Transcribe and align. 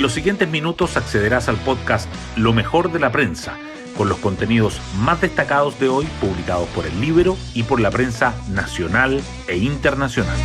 En 0.00 0.02
los 0.02 0.14
siguientes 0.14 0.48
minutos 0.48 0.96
accederás 0.96 1.50
al 1.50 1.58
podcast 1.58 2.08
Lo 2.34 2.54
mejor 2.54 2.90
de 2.90 2.98
la 2.98 3.12
prensa, 3.12 3.58
con 3.98 4.08
los 4.08 4.16
contenidos 4.16 4.80
más 4.96 5.20
destacados 5.20 5.78
de 5.78 5.90
hoy 5.90 6.06
publicados 6.22 6.66
por 6.70 6.86
el 6.86 6.98
libro 7.02 7.36
y 7.52 7.64
por 7.64 7.82
la 7.82 7.90
prensa 7.90 8.34
nacional 8.48 9.20
e 9.46 9.58
internacional. 9.58 10.38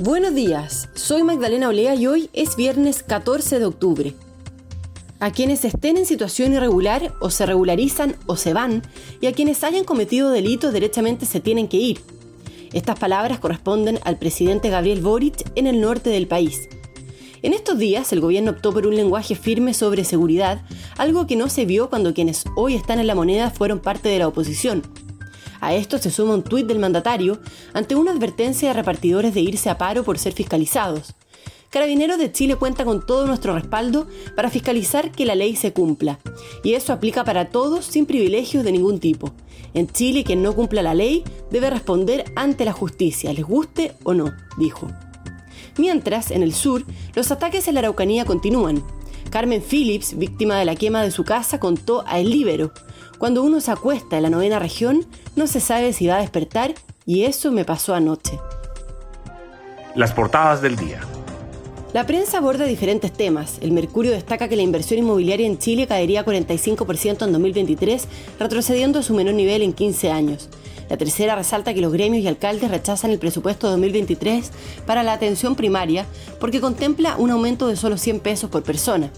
Buenos 0.00 0.34
días, 0.34 0.88
soy 0.94 1.22
Magdalena 1.22 1.68
Olea 1.68 1.94
y 1.94 2.08
hoy 2.08 2.30
es 2.32 2.56
viernes 2.56 3.04
14 3.04 3.60
de 3.60 3.64
octubre. 3.64 4.14
A 5.20 5.30
quienes 5.30 5.64
estén 5.64 5.96
en 5.96 6.04
situación 6.04 6.52
irregular 6.52 7.12
o 7.20 7.30
se 7.30 7.46
regularizan 7.46 8.16
o 8.26 8.34
se 8.34 8.54
van, 8.54 8.82
y 9.20 9.28
a 9.28 9.32
quienes 9.32 9.62
hayan 9.62 9.84
cometido 9.84 10.32
delitos 10.32 10.72
derechamente 10.72 11.26
se 11.26 11.38
tienen 11.38 11.68
que 11.68 11.76
ir 11.76 12.15
estas 12.72 12.98
palabras 12.98 13.38
corresponden 13.38 13.98
al 14.04 14.18
presidente 14.18 14.70
Gabriel 14.70 15.00
Boric 15.00 15.50
en 15.54 15.66
el 15.66 15.80
norte 15.80 16.10
del 16.10 16.26
país. 16.26 16.68
En 17.42 17.52
estos 17.52 17.78
días, 17.78 18.12
el 18.12 18.20
gobierno 18.20 18.52
optó 18.52 18.72
por 18.72 18.86
un 18.86 18.96
lenguaje 18.96 19.34
firme 19.34 19.74
sobre 19.74 20.04
seguridad, 20.04 20.62
algo 20.96 21.26
que 21.26 21.36
no 21.36 21.48
se 21.48 21.64
vio 21.64 21.90
cuando 21.90 22.14
quienes 22.14 22.44
hoy 22.56 22.74
están 22.74 22.98
en 22.98 23.06
la 23.06 23.14
moneda 23.14 23.50
fueron 23.50 23.78
parte 23.78 24.08
de 24.08 24.18
la 24.18 24.28
oposición. 24.28 24.82
A 25.60 25.74
esto 25.74 25.98
se 25.98 26.10
suma 26.10 26.34
un 26.34 26.42
tuit 26.42 26.66
del 26.66 26.78
mandatario 26.78 27.40
ante 27.72 27.94
una 27.94 28.12
advertencia 28.12 28.68
de 28.68 28.74
repartidores 28.74 29.34
de 29.34 29.40
irse 29.40 29.70
a 29.70 29.78
paro 29.78 30.02
por 30.02 30.18
ser 30.18 30.32
fiscalizados. 30.32 31.14
Carabineros 31.76 32.16
de 32.16 32.32
Chile 32.32 32.56
cuenta 32.56 32.86
con 32.86 33.04
todo 33.04 33.26
nuestro 33.26 33.52
respaldo 33.52 34.06
para 34.34 34.48
fiscalizar 34.48 35.12
que 35.12 35.26
la 35.26 35.34
ley 35.34 35.56
se 35.56 35.74
cumpla, 35.74 36.18
y 36.64 36.72
eso 36.72 36.90
aplica 36.90 37.22
para 37.22 37.50
todos 37.50 37.84
sin 37.84 38.06
privilegios 38.06 38.64
de 38.64 38.72
ningún 38.72 38.98
tipo. 38.98 39.34
En 39.74 39.86
Chile, 39.86 40.24
quien 40.24 40.42
no 40.42 40.54
cumpla 40.54 40.82
la 40.82 40.94
ley 40.94 41.22
debe 41.50 41.68
responder 41.68 42.32
ante 42.34 42.64
la 42.64 42.72
justicia, 42.72 43.30
les 43.34 43.44
guste 43.44 43.92
o 44.04 44.14
no, 44.14 44.32
dijo. 44.56 44.88
Mientras, 45.76 46.30
en 46.30 46.42
el 46.42 46.54
sur, 46.54 46.82
los 47.14 47.30
ataques 47.30 47.68
en 47.68 47.74
la 47.74 47.80
Araucanía 47.80 48.24
continúan. 48.24 48.82
Carmen 49.28 49.60
Phillips, 49.60 50.16
víctima 50.16 50.58
de 50.58 50.64
la 50.64 50.76
quema 50.76 51.02
de 51.02 51.10
su 51.10 51.24
casa, 51.24 51.60
contó 51.60 52.04
a 52.06 52.20
El 52.20 52.30
Libero. 52.30 52.72
Cuando 53.18 53.42
uno 53.42 53.60
se 53.60 53.70
acuesta 53.70 54.16
en 54.16 54.22
la 54.22 54.30
novena 54.30 54.58
región, 54.58 55.04
no 55.36 55.46
se 55.46 55.60
sabe 55.60 55.92
si 55.92 56.06
va 56.06 56.16
a 56.16 56.20
despertar 56.20 56.72
y 57.04 57.24
eso 57.24 57.52
me 57.52 57.66
pasó 57.66 57.94
anoche. 57.94 58.40
Las 59.94 60.14
portadas 60.14 60.62
del 60.62 60.76
día. 60.76 61.02
La 61.92 62.04
prensa 62.04 62.38
aborda 62.38 62.66
diferentes 62.66 63.12
temas. 63.12 63.58
El 63.60 63.72
Mercurio 63.72 64.10
destaca 64.10 64.48
que 64.48 64.56
la 64.56 64.62
inversión 64.62 64.98
inmobiliaria 64.98 65.46
en 65.46 65.58
Chile 65.58 65.86
caería 65.86 66.24
45% 66.24 67.24
en 67.24 67.32
2023, 67.32 68.08
retrocediendo 68.38 68.98
a 68.98 69.02
su 69.02 69.14
menor 69.14 69.34
nivel 69.34 69.62
en 69.62 69.72
15 69.72 70.10
años. 70.10 70.48
La 70.90 70.96
tercera 70.96 71.36
resalta 71.36 71.74
que 71.74 71.80
los 71.80 71.92
gremios 71.92 72.22
y 72.22 72.28
alcaldes 72.28 72.70
rechazan 72.70 73.12
el 73.12 73.18
presupuesto 73.18 73.68
2023 73.70 74.50
para 74.84 75.02
la 75.02 75.14
atención 75.14 75.54
primaria 75.54 76.06
porque 76.38 76.60
contempla 76.60 77.16
un 77.16 77.30
aumento 77.30 77.66
de 77.66 77.76
solo 77.76 77.96
100 77.96 78.20
pesos 78.20 78.50
por 78.50 78.62
persona. 78.62 79.10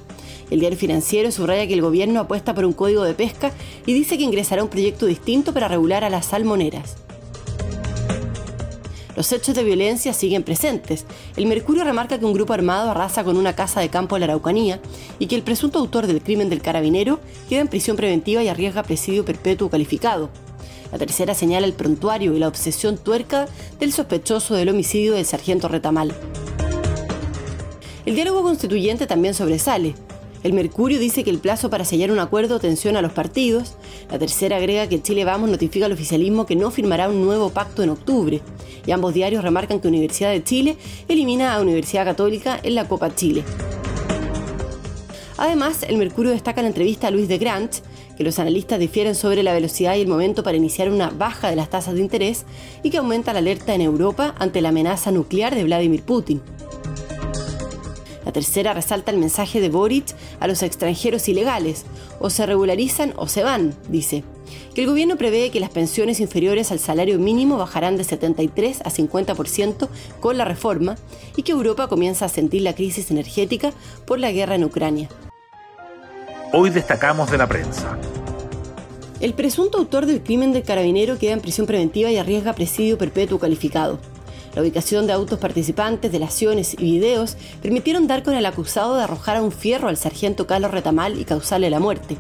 El 0.51 0.61
diario 0.61 0.79
financiero 0.79 1.31
subraya 1.33 1.67
que 1.67 1.75
el 1.75 1.83
gobierno 1.83 2.21
apuesta 2.21 2.55
por 2.55 2.65
un 2.65 2.73
código 2.73 3.03
de 3.03 3.15
pesca 3.15 3.51
y 3.87 3.93
dice 3.93 4.17
que 4.17 4.25
ingresará 4.25 4.63
un 4.63 4.71
proyecto 4.71 5.07
distinto 5.07 5.53
para 5.53 5.69
regular 5.69 6.05
a 6.05 6.11
las 6.11 6.27
salmoneras. 6.27 6.97
Los 9.19 9.33
hechos 9.33 9.57
de 9.57 9.65
violencia 9.65 10.13
siguen 10.13 10.45
presentes. 10.45 11.05
El 11.37 11.47
Mercurio 11.47 11.83
remarca 11.83 12.21
que 12.21 12.25
un 12.25 12.33
grupo 12.33 12.53
armado 12.53 12.93
arrasa 12.93 13.25
con 13.25 13.37
una 13.37 13.57
casa 13.57 13.81
de 13.81 13.89
campo 13.89 14.15
en 14.15 14.21
la 14.21 14.27
Araucanía 14.27 14.81
y 15.19 15.27
que 15.27 15.35
el 15.35 15.43
presunto 15.43 15.81
autor 15.81 16.07
del 16.07 16.23
crimen 16.23 16.49
del 16.49 16.63
carabinero 16.63 17.19
queda 17.49 17.63
en 17.63 17.67
prisión 17.67 17.97
preventiva 17.97 18.45
y 18.45 18.49
arriesga 18.49 18.85
presidio 18.85 19.25
perpetuo 19.25 19.71
calificado. 19.71 20.31
La 20.93 20.99
tercera 20.99 21.35
señala 21.35 21.67
el 21.67 21.73
prontuario 21.73 22.33
y 22.33 22.39
la 22.39 22.47
obsesión 22.47 22.97
tuerca 22.97 23.49
del 23.81 23.93
sospechoso 23.93 24.55
del 24.55 24.69
homicidio 24.69 25.15
del 25.15 25.27
sargento 25.27 25.67
Retamal. 25.67 26.15
El 28.07 28.15
diálogo 28.15 28.45
constituyente 28.45 29.09
también 29.09 29.35
sobresale. 29.35 29.97
El 30.45 30.53
Mercurio 30.53 31.01
dice 31.01 31.25
que 31.25 31.31
el 31.31 31.39
plazo 31.39 31.69
para 31.69 31.85
sellar 31.85 32.13
un 32.13 32.21
acuerdo 32.21 32.61
tensiona 32.61 33.01
a 33.01 33.03
los 33.03 33.13
partidos. 33.13 33.75
La 34.11 34.19
tercera 34.19 34.57
agrega 34.57 34.89
que 34.89 35.03
Chile 35.03 35.25
Vamos 35.25 35.51
notifica 35.51 35.87
al 35.87 35.93
oficialismo 35.93 36.47
que 36.47 36.55
no 36.55 36.71
firmará 36.71 37.09
un 37.09 37.25
nuevo 37.25 37.51
pacto 37.51 37.83
en 37.83 37.91
octubre. 37.91 38.41
Y 38.87 38.93
ambos 38.93 39.15
diarios 39.15 39.43
remarcan 39.43 39.81
que 39.81 39.89
Universidad 39.89 40.31
de 40.31 40.45
Chile 40.45 40.77
elimina 41.09 41.55
a 41.55 41.61
Universidad 41.61 42.05
Católica 42.05 42.61
en 42.63 42.77
la 42.77 42.87
Copa 42.87 43.15
Chile. 43.15 43.43
Además, 45.37 45.85
el 45.89 45.99
Mercurio 45.99 46.33
destaca 46.33 46.63
la 46.63 46.69
entrevista 46.69 47.09
a 47.09 47.11
Luis 47.11 47.29
de 47.29 47.39
Grant 47.39 47.77
que 48.17 48.25
los 48.25 48.41
analistas 48.41 48.81
difieren 48.81 49.15
sobre 49.15 49.45
la 49.45 49.53
velocidad 49.53 49.95
y 49.95 50.01
el 50.01 50.09
momento 50.09 50.43
para 50.43 50.57
iniciar 50.57 50.91
una 50.91 51.11
baja 51.11 51.51
de 51.51 51.57
las 51.57 51.71
tasas 51.71 51.95
de 51.95 52.01
interés 52.01 52.45
y 52.83 52.91
que 52.91 52.99
aumenta 52.99 53.33
la 53.33 53.39
alerta 53.39 53.75
en 53.75 53.81
Europa 53.81 54.35
ante 54.39 54.61
la 54.61 54.71
amenaza 54.71 55.13
nuclear 55.13 55.55
de 55.55 55.63
Vladimir 55.63 56.03
Putin. 56.03 56.43
La 58.29 58.33
tercera 58.33 58.75
resalta 58.75 59.11
el 59.11 59.17
mensaje 59.17 59.59
de 59.59 59.71
Boric 59.71 60.15
a 60.39 60.47
los 60.47 60.63
extranjeros 60.63 61.31
ilegales, 61.31 61.87
o 62.21 62.29
se 62.29 62.45
regularizan 62.45 63.15
o 63.17 63.27
se 63.27 63.43
van, 63.43 63.75
dice. 63.89 64.23
Que 64.75 64.83
el 64.83 64.87
gobierno 64.87 65.17
prevé 65.17 65.51
que 65.51 65.61
las 65.61 65.71
pensiones 65.71 66.21
inferiores 66.21 66.71
al 66.71 66.79
salario 66.79 67.19
mínimo 67.19 67.57
bajarán 67.57 67.97
de 67.97 68.05
73 68.05 68.83
a 68.83 68.91
50% 68.91 69.89
con 70.21 70.37
la 70.37 70.45
reforma 70.45 70.97
y 71.37 71.43
que 71.43 71.53
Europa 71.53 71.89
comienza 71.89 72.27
a 72.27 72.29
sentir 72.29 72.61
la 72.61 72.75
crisis 72.75 73.11
energética 73.11 73.73
por 74.05 74.19
la 74.19 74.31
guerra 74.31 74.57
en 74.57 74.65
Ucrania. 74.65 75.09
Hoy 76.53 76.69
destacamos 76.69 77.31
de 77.31 77.39
la 77.39 77.47
prensa. 77.47 77.97
El 79.21 79.33
presunto 79.33 79.79
autor 79.79 80.05
del 80.05 80.23
crimen 80.23 80.53
del 80.53 80.65
carabinero 80.65 81.19
queda 81.19 81.33
en 81.33 81.41
prisión 81.41 81.67
preventiva 81.67 82.11
y 82.11 82.19
arriesga 82.19 82.53
presidio 82.53 82.99
perpetuo 82.99 83.39
calificado. 83.39 83.99
La 84.59 84.63
ubicación 84.63 85.07
de 85.07 85.13
autos 85.13 85.39
participantes, 85.39 86.11
delaciones 86.11 86.75
y 86.75 86.83
videos 86.83 87.37
permitieron 87.63 88.09
dar 88.09 88.25
con 88.25 88.35
el 88.35 88.45
acusado 88.45 88.97
de 88.97 89.05
arrojar 89.05 89.37
a 89.37 89.43
un 89.45 89.53
fierro 89.53 89.87
al 89.87 89.97
sargento 89.97 90.49
Carlos 90.49 90.73
Retamal 90.73 91.17
y 91.17 91.25
causarle 91.25 91.71
la 91.71 91.79
muerte. 91.79 92.17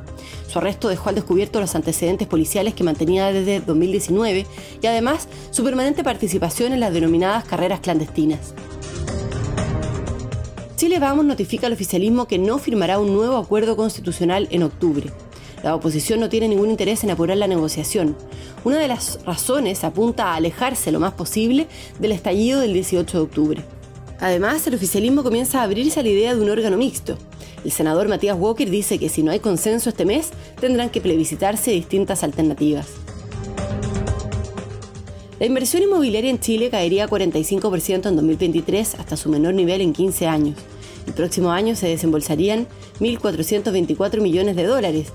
Su 0.47 0.61
arresto 0.61 0.87
dejó 0.87 1.09
al 1.09 1.17
descubierto 1.17 1.59
los 1.59 1.75
antecedentes 1.75 2.29
policiales 2.29 2.75
que 2.75 2.85
mantenía 2.85 3.33
desde 3.33 3.59
2019 3.59 4.47
y 4.81 4.87
además 4.87 5.27
su 5.51 5.65
permanente 5.65 6.05
participación 6.05 6.73
en 6.73 6.79
las 6.79 6.95
denominadas 6.95 7.43
carreras 7.43 7.81
clandestinas. 7.81 8.55
Chile 10.77 11.01
Vamos 11.01 11.25
notifica 11.25 11.67
al 11.67 11.73
oficialismo 11.73 12.29
que 12.29 12.39
no 12.39 12.59
firmará 12.59 13.01
un 13.01 13.15
nuevo 13.15 13.37
acuerdo 13.37 13.75
constitucional 13.75 14.47
en 14.53 14.63
octubre. 14.63 15.11
La 15.63 15.75
oposición 15.75 16.21
no 16.21 16.29
tiene 16.29 16.49
ningún 16.49 16.71
interés 16.71 17.03
en 17.03 17.11
apurar 17.11 17.37
la 17.37 17.49
negociación. 17.49 18.17
Una 18.65 18.79
de 18.79 18.89
las 18.89 19.19
razones 19.25 19.83
apunta 19.85 20.27
a 20.27 20.37
alejarse 20.37 20.93
lo 20.93 21.01
más 21.01 21.13
posible 21.15 21.67
del 21.99 22.13
estallido 22.13 22.61
del 22.61 22.73
18 22.73 23.17
de 23.17 23.23
octubre. 23.23 23.65
Además, 24.21 24.67
el 24.67 24.75
oficialismo 24.75 25.23
comienza 25.23 25.61
a 25.61 25.65
abrirse 25.65 26.01
a 26.01 26.03
la 26.03 26.09
idea 26.09 26.35
de 26.35 26.41
un 26.41 26.51
órgano 26.51 26.77
mixto. 26.77 27.17
El 27.65 27.73
senador 27.73 28.09
Matías 28.09 28.37
Walker 28.39 28.71
dice 28.71 28.99
que 28.99 29.09
si 29.09 29.23
no 29.23 29.31
hay 29.31 29.41
consenso 29.41 29.89
este 29.91 30.05
mes, 30.05 30.31
tendrán 30.61 30.91
que 30.91 31.01
plebiscitarse 31.01 31.71
distintas 31.71 32.23
alternativas. 32.23 32.87
La 35.41 35.47
inversión 35.47 35.85
inmobiliaria 35.85 36.31
en 36.31 36.41
Chile 36.41 36.69
caería 36.69 37.09
45% 37.09 38.09
en 38.09 38.17
2023 38.17 38.97
hasta 38.97 39.17
su 39.17 39.29
menor 39.29 39.55
nivel 39.55 39.81
en 39.81 39.93
15 39.93 40.27
años. 40.27 40.57
El 41.07 41.13
próximo 41.15 41.53
año 41.53 41.77
se 41.77 41.89
desembolsarían 41.89 42.67
1.424 43.01 44.21
millones 44.21 44.57
de 44.57 44.65
dólares, 44.65 45.13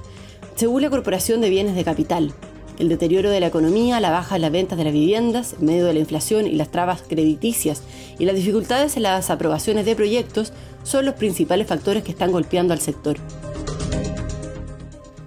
según 0.55 0.81
la 0.81 0.89
Corporación 0.89 1.41
de 1.41 1.49
Bienes 1.49 1.75
de 1.75 1.83
Capital. 1.83 2.33
El 2.79 2.89
deterioro 2.89 3.29
de 3.29 3.39
la 3.39 3.47
economía, 3.47 3.99
la 3.99 4.09
baja 4.09 4.35
en 4.35 4.41
las 4.41 4.51
ventas 4.51 4.77
de 4.77 4.83
las 4.83 4.93
viviendas, 4.93 5.55
en 5.59 5.65
medio 5.65 5.85
de 5.85 5.93
la 5.93 5.99
inflación 5.99 6.47
y 6.47 6.53
las 6.53 6.71
trabas 6.71 7.03
crediticias 7.07 7.83
y 8.17 8.25
las 8.25 8.35
dificultades 8.35 8.97
en 8.97 9.03
las 9.03 9.29
aprobaciones 9.29 9.85
de 9.85 9.95
proyectos 9.95 10.53
son 10.83 11.05
los 11.05 11.15
principales 11.15 11.67
factores 11.67 12.03
que 12.03 12.11
están 12.11 12.31
golpeando 12.31 12.73
al 12.73 12.79
sector. 12.79 13.17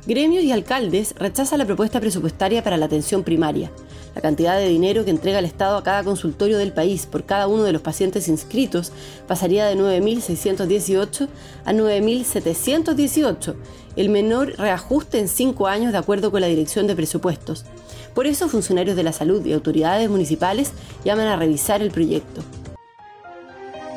Gremios 0.06 0.44
y 0.44 0.52
alcaldes 0.52 1.14
rechazan 1.18 1.58
la 1.58 1.66
propuesta 1.66 2.00
presupuestaria 2.00 2.62
para 2.62 2.76
la 2.76 2.86
atención 2.86 3.24
primaria. 3.24 3.70
La 4.16 4.22
cantidad 4.22 4.56
de 4.56 4.70
dinero 4.70 5.04
que 5.04 5.10
entrega 5.10 5.40
el 5.40 5.44
Estado 5.44 5.76
a 5.76 5.82
cada 5.82 6.02
consultorio 6.02 6.56
del 6.56 6.72
país 6.72 7.04
por 7.04 7.24
cada 7.24 7.48
uno 7.48 7.64
de 7.64 7.72
los 7.72 7.82
pacientes 7.82 8.28
inscritos 8.28 8.90
pasaría 9.28 9.66
de 9.66 9.76
9.618 9.76 11.28
a 11.66 11.72
9.718, 11.74 13.54
el 13.94 14.08
menor 14.08 14.54
reajuste 14.56 15.18
en 15.18 15.28
cinco 15.28 15.66
años 15.66 15.92
de 15.92 15.98
acuerdo 15.98 16.30
con 16.30 16.40
la 16.40 16.46
Dirección 16.46 16.86
de 16.86 16.96
Presupuestos. 16.96 17.66
Por 18.14 18.26
eso, 18.26 18.48
funcionarios 18.48 18.96
de 18.96 19.02
la 19.02 19.12
salud 19.12 19.44
y 19.44 19.52
autoridades 19.52 20.08
municipales 20.08 20.72
llaman 21.04 21.26
a 21.26 21.36
revisar 21.36 21.82
el 21.82 21.90
proyecto. 21.90 22.40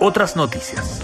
Otras 0.01 0.35
noticias. 0.35 0.99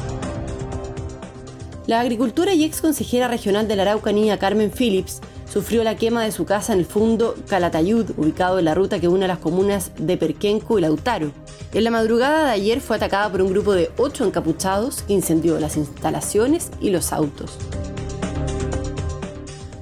La 1.87 2.01
agricultura 2.01 2.53
y 2.53 2.65
ex 2.65 2.81
consejera 2.81 3.29
regional 3.29 3.69
de 3.69 3.77
la 3.77 3.83
Araucanía, 3.83 4.39
Carmen 4.39 4.71
Phillips, 4.71 5.21
sufrió 5.49 5.83
la 5.83 5.95
quema 5.95 6.23
de 6.23 6.31
su 6.31 6.45
casa 6.45 6.73
en 6.73 6.79
el 6.79 6.85
fondo 6.85 7.35
Calatayud, 7.47 8.11
ubicado 8.17 8.59
en 8.59 8.65
la 8.65 8.75
ruta 8.75 8.99
que 8.99 9.07
une 9.07 9.27
las 9.27 9.39
comunas 9.39 9.91
de 9.97 10.17
Perquenco 10.17 10.77
y 10.77 10.81
Lautaro. 10.81 11.31
En 11.73 11.83
la 11.83 11.91
madrugada 11.91 12.45
de 12.45 12.51
ayer 12.51 12.81
fue 12.81 12.95
atacada 12.95 13.31
por 13.31 13.41
un 13.41 13.51
grupo 13.51 13.73
de 13.73 13.91
ocho 13.97 14.25
encapuchados 14.25 15.01
que 15.03 15.13
incendió 15.13 15.59
las 15.59 15.77
instalaciones 15.77 16.71
y 16.79 16.89
los 16.89 17.13
autos. 17.13 17.57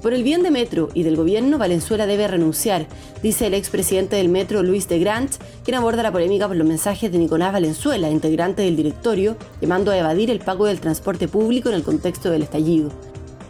Por 0.04 0.14
el 0.14 0.24
bien 0.24 0.44
de 0.44 0.52
Metro 0.52 0.90
y 0.94 1.04
del 1.04 1.16
gobierno, 1.16 1.58
Valenzuela 1.58 2.06
debe 2.06 2.28
renunciar, 2.28 2.88
dice 3.22 3.48
el 3.48 3.54
expresidente 3.54 4.18
del 4.18 4.28
Metro, 4.28 4.62
Luis 4.62 4.90
de 4.90 5.00
Grant, 5.00 5.36
quien 5.64 5.78
aborda 5.78 6.04
la 6.04 6.12
polémica 6.12 6.46
por 6.46 6.58
los 6.58 6.68
mensajes 6.68 7.10
de 7.10 7.20
Nicolás 7.20 7.54
Valenzuela, 7.54 8.10
integrante 8.10 8.64
del 8.64 8.76
directorio, 8.76 9.38
llamando 9.62 9.92
a 9.92 9.98
evadir 9.98 10.30
el 10.30 10.40
pago 10.40 10.66
del 10.66 10.82
transporte 10.82 11.30
público 11.30 11.70
en 11.70 11.76
el 11.76 11.84
contexto 11.84 12.30
del 12.30 12.42
estallido. 12.42 12.90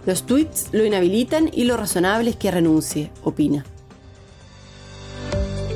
Los 0.06 0.26
tweets 0.26 0.68
lo 0.74 0.86
inhabilitan 0.86 1.50
y 1.54 1.64
lo 1.64 1.78
razonable 1.78 2.32
es 2.32 2.36
que 2.36 2.52
renuncie, 2.52 3.10
opina. 3.24 3.66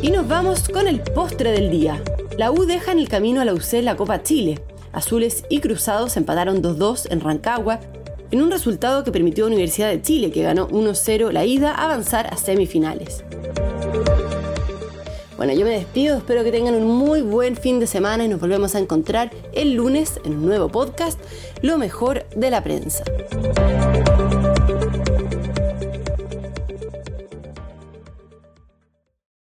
Y 0.02 0.12
nos 0.12 0.28
vamos 0.28 0.68
con 0.68 0.88
el 0.88 1.02
postre 1.02 1.52
del 1.52 1.72
día. 1.72 2.02
La 2.38 2.52
U 2.52 2.66
deja 2.66 2.92
en 2.92 3.00
el 3.00 3.08
camino 3.08 3.42
a 3.42 3.46
la 3.46 3.54
UC 3.54 3.82
la 3.82 3.96
Copa 3.96 4.24
Chile. 4.24 4.62
Azules 4.92 5.46
y 5.50 5.60
Cruzados 5.60 6.18
empataron 6.18 6.62
2-2 6.62 7.12
en 7.12 7.22
Rancagua, 7.22 7.80
en 8.32 8.42
un 8.42 8.52
resultado 8.52 9.04
que 9.04 9.12
permitió 9.12 9.46
a 9.46 9.48
Universidad 9.48 9.90
de 9.90 10.02
Chile, 10.02 10.32
que 10.32 10.44
ganó 10.44 10.68
1-0 10.68 11.32
la 11.32 11.46
ida, 11.46 11.72
avanzar 11.72 12.28
a 12.28 12.36
semifinales. 12.38 13.24
Bueno, 15.38 15.54
yo 15.54 15.66
me 15.66 15.72
despido, 15.72 16.18
espero 16.18 16.44
que 16.44 16.52
tengan 16.52 16.74
un 16.76 16.88
muy 16.88 17.22
buen 17.22 17.56
fin 17.56 17.80
de 17.80 17.88
semana 17.88 18.26
y 18.26 18.28
nos 18.28 18.42
volvemos 18.42 18.74
a 18.76 18.80
encontrar 18.80 19.32
el 19.54 19.76
lunes 19.76 20.20
en 20.26 20.34
un 20.34 20.46
nuevo 20.48 20.70
podcast, 20.70 21.20
Lo 21.62 21.78
mejor 21.78 22.26
de 22.36 22.50
la 22.50 22.64
prensa. 22.64 23.04